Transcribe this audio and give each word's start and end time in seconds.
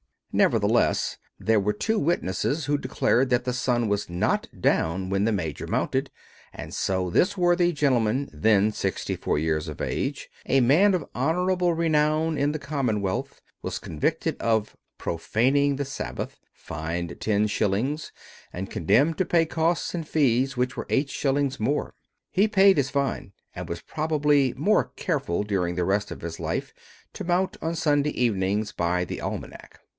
Nevertheless, 0.33 1.17
there 1.39 1.59
were 1.59 1.73
two 1.73 1.99
witnesses 1.99 2.65
who 2.65 2.77
declared 2.77 3.29
that 3.29 3.43
the 3.43 3.53
sun 3.53 3.89
was 3.89 4.09
not 4.09 4.47
down 4.59 5.09
when 5.09 5.25
the 5.25 5.31
major 5.31 5.67
mounted, 5.67 6.09
and 6.53 6.73
so 6.73 7.09
this 7.09 7.37
worthy 7.37 7.71
gentleman, 7.73 8.29
then 8.33 8.71
sixty 8.71 9.15
four 9.17 9.37
years 9.37 9.67
of 9.67 9.81
age, 9.81 10.29
a 10.45 10.61
man 10.61 10.93
of 10.95 11.05
honorable 11.13 11.73
renown 11.73 12.37
in 12.37 12.51
the 12.53 12.57
commonwealth, 12.59 13.41
was 13.61 13.77
convicted 13.77 14.37
of 14.41 14.75
"profaning 14.97 15.75
the 15.75 15.85
Sabbath," 15.85 16.39
fined 16.53 17.17
ten 17.19 17.45
shillings, 17.45 18.11
and 18.53 18.71
condemned 18.71 19.17
to 19.19 19.25
pay 19.25 19.45
costs 19.45 19.93
and 19.93 20.07
fees, 20.07 20.55
which 20.55 20.77
were 20.77 20.87
eight 20.89 21.09
shillings 21.09 21.59
more. 21.59 21.93
He 22.31 22.47
paid 22.47 22.77
his 22.77 22.89
fine, 22.89 23.33
and 23.53 23.67
was 23.69 23.81
probably 23.81 24.53
more 24.55 24.85
careful 24.95 25.43
during 25.43 25.75
the 25.75 25.85
rest 25.85 26.09
of 26.09 26.21
his 26.21 26.39
life 26.39 26.73
to 27.13 27.25
mount 27.25 27.57
on 27.61 27.75
Sunday 27.75 28.11
evenings 28.19 28.71
by 28.71 29.03
the 29.03 29.19
almanac. 29.19 29.77